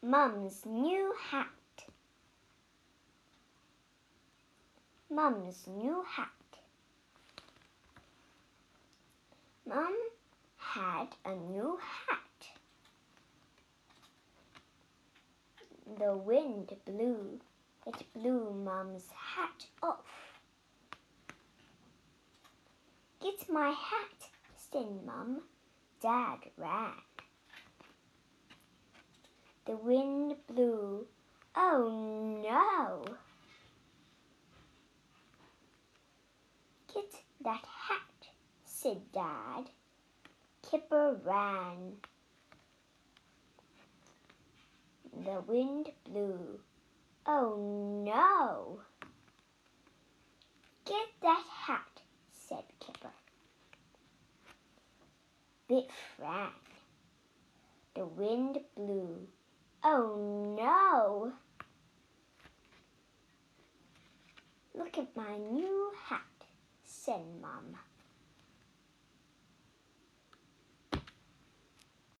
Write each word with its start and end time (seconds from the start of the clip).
Mum's 0.00 0.64
new 0.64 1.12
hat. 1.30 1.48
Mum's 5.10 5.66
new 5.66 6.04
hat. 6.08 6.28
Mum 9.66 9.96
had 10.56 11.08
a 11.24 11.34
new 11.34 11.80
hat. 12.06 12.46
The 15.98 16.16
wind 16.16 16.76
blew. 16.86 17.40
It 17.84 18.04
blew 18.14 18.52
Mum's 18.52 19.08
hat 19.34 19.66
off. 19.82 20.38
Get 23.20 23.50
my 23.50 23.70
hat, 23.70 24.30
said 24.56 25.04
Mum. 25.04 25.40
Dad 26.00 26.38
ran. 26.56 26.92
The 29.68 29.76
wind 29.76 30.34
blew. 30.46 31.06
Oh 31.54 32.40
no! 32.42 33.04
Get 36.94 37.12
that 37.44 37.62
hat, 37.66 38.28
said 38.64 39.02
Dad. 39.12 39.64
Kipper 40.62 41.20
ran. 41.22 41.96
The 45.26 45.42
wind 45.46 45.90
blew. 46.02 46.60
Oh 47.26 48.02
no! 48.06 48.80
Get 50.86 51.08
that 51.20 51.44
hat, 51.66 52.00
said 52.32 52.64
Kipper. 52.80 53.12
Biff 55.68 55.84
ran. 56.18 56.52
The 57.94 58.06
wind 58.06 58.60
blew. 58.74 59.28
Oh 59.84 60.54
no! 60.56 61.32
Look 64.74 64.98
at 64.98 65.16
my 65.16 65.38
new 65.38 65.92
hat, 66.08 66.22
said 66.84 67.24
Mum. 67.40 67.76